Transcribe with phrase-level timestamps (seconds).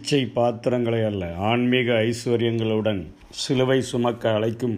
[0.00, 3.00] பிச்சை பாத்திரங்களை அல்ல ஆன்மீக ஐஸ்வர்யங்களுடன்
[3.40, 4.76] சிலுவை சுமக்க அழைக்கும்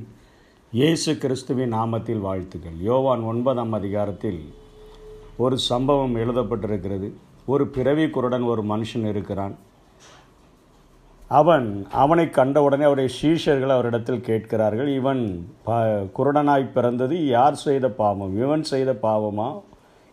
[0.72, 2.79] இயேசு கிறிஸ்துவின் நாமத்தில் வாழ்த்துக்கள்.
[2.80, 4.41] யோவான் ஒன்பதாம் அதிகாரத்தில்
[5.37, 7.11] ஒரு சம்பவம் எழுதப்பட்டிருக்கிறது.
[7.46, 9.55] ஒரு பிறவி குருடன் ஒரு மனுஷன் இருக்கிறான்.
[11.41, 15.25] அவன் அவனை கண்டவுடனே அவருடைய சீஷர்கள் அவரிடத்தில் கேட்கிறார்கள் இவன்
[15.64, 15.80] ப
[16.18, 18.37] குருடனாய் பிறந்தது யார் செய்த பாவம்?
[18.45, 19.51] இவன் செய்த பாவமா?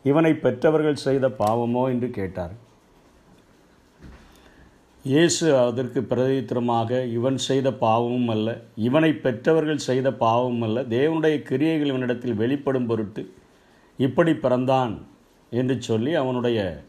[0.03, 1.85] இவனை பெற்றவர்கள் செய்த பாவமோ?
[1.89, 2.67] என்று கேட்டார்
[5.05, 8.47] இயேசு அதற்கு பிரதித்திரமாக இவன் செய்த பாவமும் அல்ல.
[8.75, 10.83] இவனை பெற்றவர்கள் செய்த பாவமும் அல்ல.
[10.83, 13.23] தேவனுடைய கிரியைகள் இவனிடத்தில் வெளிப்படும் பொருட்டு
[13.97, 14.93] இப்படி பிறந்தான்
[15.51, 16.83] என்று சொல்லி அவனுடைய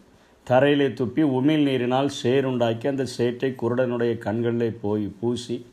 [0.47, 5.67] தரையிலே துப்பி உமிழ் நீரினால் சேருண்டாக்கி அந்த சேற்றை குருடனுடைய கண்களிலே போய் பூசி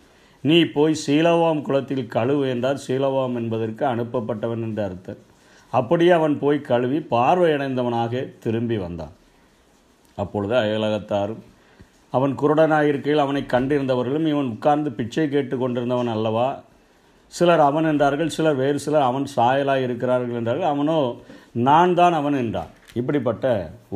[0.43, 2.79] நீ போய் சீலவாம் குளத்தில் கழுவு என்றார்.
[2.87, 5.21] சீலவாம் என்பதற்கு அனுப்பப்பட்டவன் என்று அர்த்தம்.
[5.73, 9.13] அப்படியே அவன் போய் கழுவி பார்வையடைந்தவனாக திரும்பி வந்தான்.
[10.15, 11.43] அப்பொழுது அயலகத்தாரும்
[12.13, 16.47] அவன் குருடனாயிருக்கையில் அவனை கண்டிருந்தவர்களும் இவன் உட்கார்ந்து பிச்சை கேட்டு கொண்டிருந்தவன் அல்லவா?
[17.33, 20.71] சிலர் அவன் என்றார்கள் சிலர் வேறு சிலர் அவன் சாயலாக இருக்கிறார்கள் என்றார்கள்.
[20.73, 20.99] அவனோ
[21.67, 22.71] நான் தான் அவன் என்றான்.
[22.99, 23.45] இப்படிப்பட்ட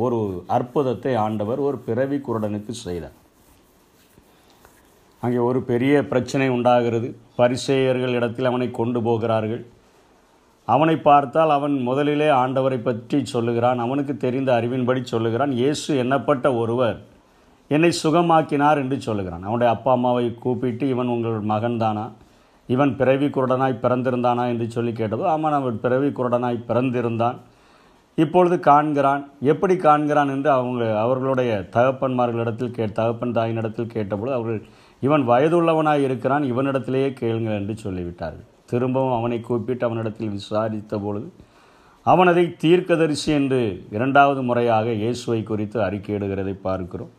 [0.04, 0.18] ஒரு
[0.56, 3.16] அற்புதத்தை ஆண்டவர் ஒரு பிறவி குருடனுக்கு செய்தார்.
[5.22, 7.08] அங்கே ஒரு பெரிய பிரச்சனை உண்டாகிறது.
[7.40, 9.62] பரிசேயர்கள் இடத்தில் அவனை கொண்டு போகிறார்கள்.
[10.68, 13.78] அவனை பார்த்தால் அவன் முதலிலே ஆண்டவரை பற்றி சொல்லுகிறான்.
[13.78, 15.52] அவனுக்கு தெரிந்த அறிவின்படி சொல்லுகிறான்.
[15.60, 16.98] இயேசு எண்ணப்பட்ட ஒருவர்?
[17.68, 19.42] என்னை சுகமாக்கினார் என்று சொல்லுகிறான்.
[19.42, 22.04] அவனுடைய அப்பா அம்மாவை கூப்பிட்டு இவன் உங்கள் மகன்தானா?
[22.68, 27.38] இவன் பிறவி குருடனாய் பிறந்திருந்தானா என்று சொல்லி கேட்டதோ ஆமாம் அவன் பிறவி குருடனாய் பிறந்திருந்தான்.
[28.14, 29.22] இப்பொழுது காண்கிறான்.
[29.40, 34.60] எப்படி காண்கிறான் என்று அவங்க அவர்களுடைய தகப்பன்மார்களிடத்தில் கே தகப்பன் தாயினிடத்தில் கேட்டபொழுது அவர்கள்
[35.00, 38.46] இவன் வயதுள்ளவனாய் இருக்கிறான் இவனிடத்திலேயே கேளுங்கள் என்று சொல்லிவிட்டார்கள்.
[38.66, 41.30] திரும்பவும் அவனை கூப்பிட்டு அவனிடத்தில் விசாரித்த பொழுது
[42.02, 47.12] அவனதை தீர்க்கதரிசி என்று இரண்டாவது முறையாக இயேசுவை குறித்து அறிக்கையிடுகிறதை பார்க்கிறோம்.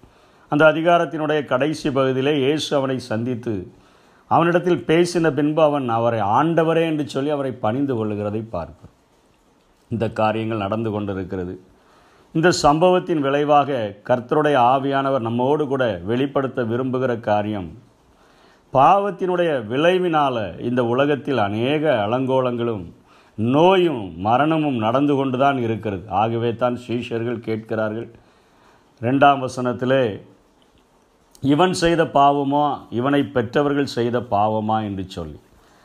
[0.54, 3.54] அந்த அதிகாரத்தினுடைய கடைசி பகுதியிலே இயேசு அவனை சந்தித்து
[4.32, 8.98] அவனிடத்தில் பேசின பின்பு அவன் அவரை ஆண்டவரே என்று சொல்லி அவரை பணிந்து கொள்ளுகிறதை பார்க்கிறோம்
[9.92, 11.54] இந்த காரியங்கள் நடந்து கொண்டிருக்கிறது.
[12.36, 17.70] இந்த சம்பவத்தின் விளைவாக கர்த்தருடைய ஆவியானவர் நம்மோடு கூட வெளிப்படுத்த விரும்புகிற காரியம்
[18.74, 22.86] பாவத்தினுடைய விளைவினால் இந்த உலகத்தில் அநேக அலங்கோலங்களும்
[23.38, 26.04] நோயும் மரணமும் நடந்து கொண்டு தான் இருக்கிறது.
[26.22, 28.10] ஆகவே தான் சீஷர்கள் கேட்கிறார்கள்
[29.02, 30.04] ரெண்டாம் வசனத்திலே
[31.44, 35.40] இவன் செய்த பாவமா இவனை பெற்றவர்கள் செய்த பாவமா என்று சொல்லி.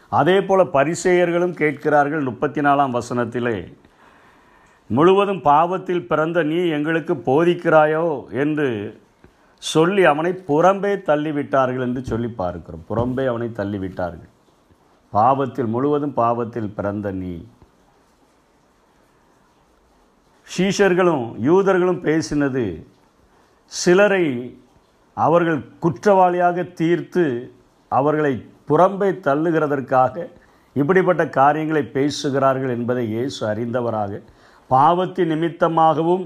[0.08, 3.56] அதே போல பரிசேயர்களும் கேட்கிறார்கள் முப்பத்தி நாலாம் வசனத்திலே
[4.90, 8.06] முழுவதும் பாவத்தில் பிறந்த நீ எங்களுக்கு போதிக்கிறாயோ?
[8.42, 8.68] என்று
[9.58, 12.84] சொல்லி அவனை புறம்பே தள்ளிவிட்டார்கள் என்று சொல்லி பார்க்கிறோம்.
[12.88, 14.30] புறம்பே அவனை தள்ளிவிட்டார்கள்.
[15.10, 17.34] பாவத்தில் முழுவதும் பாவத்தில் பிறந்த நீ.
[20.56, 22.64] ஷீஷர்களும் யூதர்களும் பேசினது
[23.64, 24.24] சிலரை
[25.18, 27.24] அவர்கள் குற்றவாளியாக தீர்த்து
[27.92, 28.32] அவர்களை
[28.68, 30.24] புறம்பே தள்ளுகிறதற்காக
[30.76, 34.20] இப்படிப்பட்ட காரியங்களை பேசுகிறார்கள் என்பதை இயேசு அறிந்தவராக
[34.70, 36.24] பாவத்தின் நிமித்தமாகவும்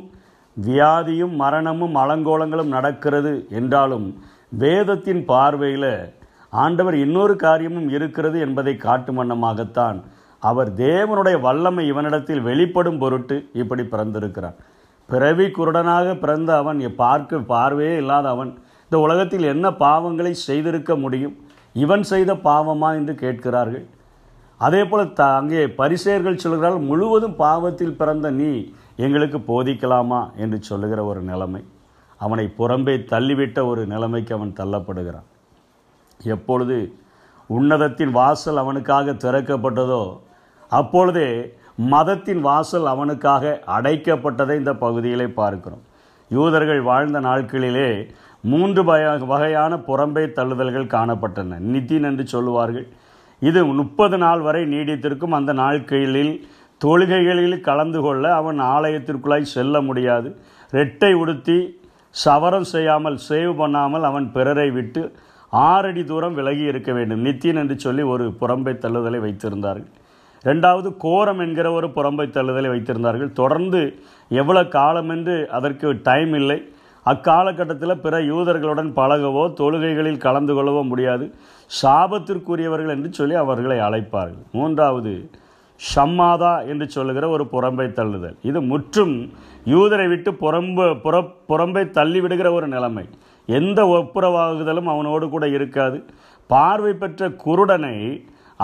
[0.56, 4.08] வியாதியும் மரணமும் அலங்கோலங்களும் நடக்கிறது என்றாலும்
[4.54, 5.92] வேதத்தின் பார்வையில்
[6.53, 9.98] ஆண்டவர் இன்னொரு காரியமும் இருக்கிறது என்பதை காட்டும் வண்ணமாகத்தான்
[10.42, 14.59] அவர் தேவனுடைய வல்லமை இவனிடத்தில் வெளிப்படும் பொருட்டு இப்படி பிறந்திருக்கிறான்
[15.09, 18.53] பிறவி குருடனாக பிறந்த அவன் பார்க்க பார்வையே இல்லாத அவன்
[18.92, 21.36] இந்த உலகத்தில் என்ன பாவங்களை செய்திருக்க முடியும்?
[21.82, 23.84] இவன் செய்த பாவமா என்று கேட்கிறார்கள்.
[24.60, 28.48] அதே போல் த அங்கே பரிசெயர்கள் சொல்கிறார்கள் முழுவதும் பாவத்தில் பிறந்த நீ
[29.04, 30.19] எங்களுக்கு போதிக்கலாமா?
[30.36, 31.62] என்று சொல்லுகிற ஒரு நிலைமை.
[32.25, 35.28] அவனை புறம்பே தள்ளிவிட்ட ஒரு நிலைமைக்கு அவன் தள்ளப்படுகிறான்.
[36.34, 36.76] எப்பொழுது
[37.59, 40.04] உன்னதத்தின் வாசல் அவனுக்காக திறக்கப்பட்டதோ
[40.80, 41.28] அப்பொழுதே
[41.94, 45.86] மதத்தின் வாசல் அவனுக்காக அடைக்கப்பட்டதை இந்த பகுதியிலே பார்க்கிறோம்.
[46.30, 47.88] யூதர்கள் வாழ்ந்த நாட்களிலே
[48.50, 51.58] மூன்று வய வகையான புறம்பே தள்ளுதல்கள் காணப்பட்டன.
[51.72, 52.86] நிதின் என்று சொல்லுவார்கள்.
[53.42, 55.36] இது முப்பது நாள் வரை நீடித்திருக்கும்.
[55.38, 56.34] அந்த நாட்களில்
[56.80, 60.28] தொழுகைகளில் கலந்து கொள்ள அவன் ஆலயத்திற்குள்ளாய் செல்ல முடியாது.
[60.72, 61.59] ரெட்டை உடுத்தி
[62.24, 65.03] சவரம் செய்யாமல் சேவ் பண்ணாமல் அவன் பிறரை விட்டு
[65.53, 67.24] ஆறடி தூரம் விலகி இருக்க வேண்டும்.
[67.24, 69.91] நித்தியன் என்று சொல்லி ஒரு புறம்பை தள்ளுதலை வைத்திருந்தார்கள்.
[70.44, 73.33] ரெண்டாவது கோரம் என்கிற ஒரு புறம்பை தள்ளுதலை வைத்திருந்தார்கள்.
[73.33, 73.80] தொடர்ந்து
[74.30, 76.59] எவ்வளோ காலம் என்று அதற்கு டைம் இல்லை.
[77.07, 81.34] அக்காலகட்டத்தில் பிற யூதர்களுடன் பழகவோ தொழுகைகளில் கலந்து கொள்ளவோ முடியாது.
[81.83, 84.45] சாபத்திற்குரியவர்கள் என்று சொல்லி அவர்களை அழைப்பார்கள்.
[84.53, 85.31] மூன்றாவது
[85.95, 88.37] ஷம்மாதா என்று சொல்லுகிற ஒரு புறம்பை தள்ளுதல்.
[88.43, 89.33] இது முற்றும்
[89.65, 93.04] யூதரை விட்டு புறம்பு புற புறம்பை தள்ளிவிடுகிற ஒரு நிலைமை.
[93.47, 96.04] எந்த ஒப்புரவாகுதலும் அவனோடு கூட இருக்காது.
[96.47, 97.97] பார்வை பெற்ற குருடனை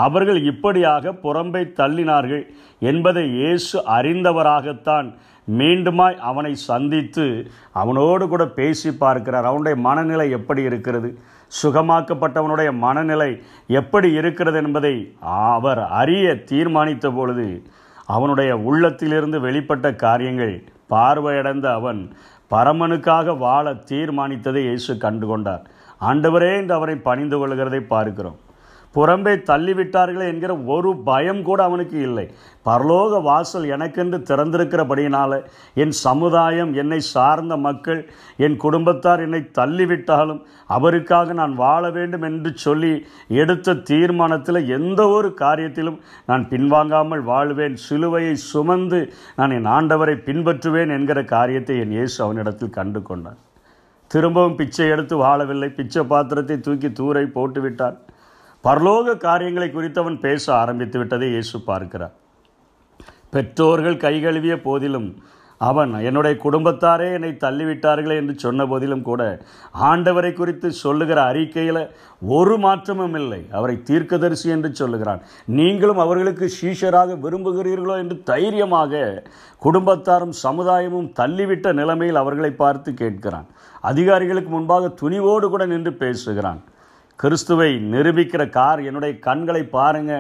[0.04, 2.44] அவர்கள் இப்படியாக புறம்பை தள்ளினார்கள்
[2.90, 5.08] என்பதை இயேசு அறிந்தவராகத்தான்
[5.48, 7.26] மீண்டுமாய் அவனை சந்தித்து
[7.82, 9.46] அவனோடு கூட பேசி பார்க்கிறார்.
[9.50, 11.10] அவனுடைய மனநிலை எப்படி இருக்கிறது?
[11.52, 13.30] சுகமாக்கப்பட்டவனுடைய மனநிலை
[13.80, 14.94] எப்படி இருக்கிறது என்பதை
[15.54, 17.46] அவர் அறிய தீர்மானித்த பொழுது
[18.14, 20.54] அவனுடைய உள்ளத்திலிருந்து வெளிப்பட்ட காரியங்கள்
[20.92, 22.02] பார்வையடைந்த அவன்
[22.50, 25.64] பரமனுக்காக வாழ தீர்மானித்ததை இயேசு கண்டுகொண்டார்.
[26.10, 28.38] ஆண்டவரே என்று அவரை பணிந்து கொள்கிறதை பார்க்கிறோம்.
[28.94, 32.24] புறம்பே தள்ளிவிட்டார்களே என்கிற ஒரு பயம் கூட அவனுக்கு இல்லை.
[32.68, 35.36] பரலோக வாசல் எனக்கென்று திறந்திருக்கிறபடியினால்
[35.82, 38.00] என் சமுதாயம் என்னை சார்ந்த மக்கள்
[38.46, 40.40] என் குடும்பத்தார் என்னை தள்ளிவிட்டாலும்
[40.76, 42.92] அவருக்காக நான் வாழ வேண்டும் என்று சொல்லி
[43.42, 45.98] எடுத்த தீர்மானத்தில் எந்த ஒரு காரியத்திலும்
[46.30, 47.76] நான் பின்வாங்காமல் வாழ்வேன்.
[47.88, 49.00] சிலுவையை சுமந்து
[49.40, 53.40] நான் என் ஆண்டவரை பின்பற்றுவேன் என்கிற காரியத்தை என் இயேசு அவனிடத்தில் கண்டு கொண்டான்
[54.10, 55.68] திரும்பவும் பிச்சை எடுத்து வாழவில்லை.
[55.78, 57.98] பிச்சை பாத்திரத்தை தூக்கி தூரை போட்டுவிட்டான்
[58.64, 62.14] பரலோக காரியங்களை குறித்து அவன் பேச ஆரம்பித்து விட்டதை இயேசு பார்க்கிறார்.
[63.34, 65.10] பெற்றோர்கள் கைகழுவிய போதிலும்
[65.68, 69.22] அவன் என்னுடைய குடும்பத்தாரே என்னை தள்ளிவிட்டார்களே என்று சொன்ன போதிலும் கூட
[69.88, 71.80] ஆண்டவரை குறித்து சொல்லுகிற அறிக்கையில்
[72.36, 73.40] ஒரு மாற்றமும் இல்லை.
[73.58, 75.22] அவரை தீர்க்கதரிசி என்று சொல்லுகிறான்.
[75.58, 79.02] நீங்களும் அவர்களுக்கு சீஷராக விரும்புகிறீர்களோ என்று தைரியமாக
[79.66, 83.48] குடும்பத்தாரும் சமுதாயமும் தள்ளிவிட்ட நிலைமையில் அவர்களை பார்த்து கேட்கிறான்.
[83.90, 86.62] அதிகாரிகளுக்கு முன்பாக துணிவோடு கூட நின்று பேசுகிறான்.
[87.22, 90.12] கிறிஸ்துவை நிரூபிக்கிற கார் என்னுடைய கண்களை பாருங்க.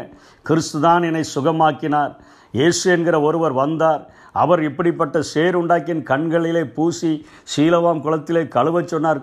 [0.48, 2.12] கிறிஸ்து தான் என்னை சுகமாக்கினார்.
[2.58, 4.02] இயேசு என்கிற ஒருவர் வந்தார்.
[4.42, 7.12] அவர் இப்படிப்பட்ட சேருண்டாக்கின் கண்களிலே பூசி
[7.52, 9.20] சீலவாம் குளத்திலே கழுவச் சொன்னார்.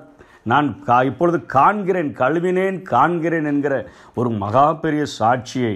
[0.51, 3.75] நான் கா இப்பொழுது காண்கிறேன் கழுவினேன் காண்கிறேன் என்கிற
[4.19, 5.75] ஒரு மகா பெரிய சாட்சியை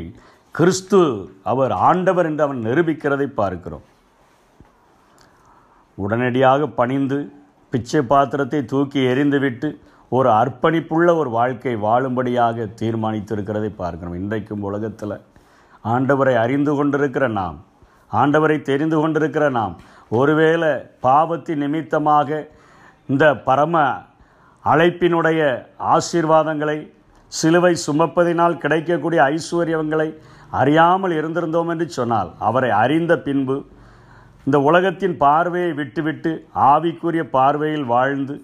[0.55, 0.99] கிறிஸ்து
[1.51, 3.85] அவர் ஆண்டவர் என்று அவன் நிரூபிக்கிறதை பார்க்கிறோம்.
[5.97, 7.19] உடனடியாக பணிந்து
[7.73, 9.69] பிச்சை பாத்திரத்தை தூக்கி எறிந்துவிட்டு
[10.11, 15.15] ஒரு அர்ப்பணிப்புள்ள ஒரு வாழ்க்கை வாழும்படியாக தீர்மானித்திருக்கிறதை பார்க்கணும் இன்றைக்கும் உலகத்தில்
[15.85, 17.57] ஆண்டவரை அறிந்து கொண்டிருக்கிற நாம்
[18.11, 19.73] ஆண்டவரை தெரிந்து கொண்டிருக்கிற நாம்
[20.11, 22.39] ஒருவேளை பாவத்தின் நிமித்தமாக
[23.09, 23.75] இந்த பரம
[24.65, 25.41] அழைப்பினுடைய
[25.89, 26.77] ஆசீர்வாதங்களை
[27.31, 30.07] சிலுவை சுமப்பதினால் கிடைக்கக்கூடிய ஐஸ்வர்யங்களை
[30.51, 33.57] அறியாமல் இருந்திருந்தோம் என்று சொன்னால் அவரை அறிந்த பின்பு
[34.47, 36.31] இந்த உலகத்தின் பார்வையை விட்டுவிட்டு
[36.65, 38.35] ஆவிக்குரிய பார்வையில் வாழ்ந்து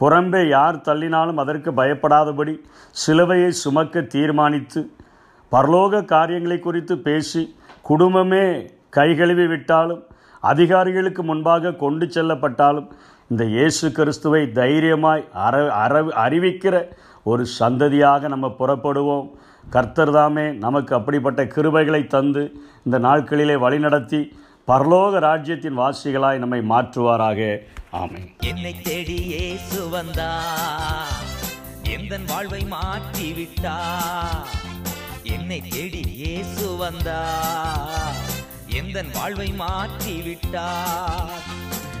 [0.00, 2.54] புறம்பே யார் தள்ளினாலும் அதற்கு பயப்படாதபடி
[3.06, 4.90] சிலுவையை சுமக்க தீர்மானித்து
[5.52, 7.42] பரலோக காரியங்களை குறித்து பேசி
[7.82, 8.44] குடும்பமே
[8.96, 10.02] கைகழுவி விட்டாலும்
[10.40, 12.88] அதிகாரிகளுக்கு முன்பாக கொண்டு செல்லப்பட்டாலும்
[13.30, 16.74] இந்த இயேசு கிறிஸ்துவை தைரியமாய் அற அற அறிவிக்கிற
[17.22, 19.28] ஒரு சந்ததியாக நம்ம புறப்படுவோம்.
[19.70, 22.42] கர்த்தர் தாமே நமக்கு அப்படிப்பட்ட கிருபைகளை தந்து
[22.84, 24.20] இந்த நாட்களிலே வழிநடத்தி
[24.68, 27.40] பரலோக ராஜ்யத்தின் வாசிகளாய் நம்மை மாற்றுவாராக.
[27.92, 29.18] ஆமை என்னை தேடி
[29.70, 30.30] சுவந்தா
[31.92, 33.76] எந்தன் எந்த வாழ்வை மாற்றி விட்டா
[35.24, 36.02] என்னை தேடி
[36.54, 37.20] சுவந்தா
[38.70, 40.66] எந்தன் எந்த வாழ்வை மாற்றி விட்டா